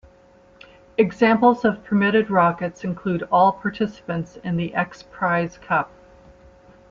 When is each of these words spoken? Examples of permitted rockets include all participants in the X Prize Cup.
Examples 0.97 1.63
of 1.63 1.83
permitted 1.83 2.31
rockets 2.31 2.83
include 2.83 3.21
all 3.31 3.51
participants 3.51 4.35
in 4.43 4.57
the 4.57 4.73
X 4.73 5.03
Prize 5.03 5.59
Cup. 5.59 5.91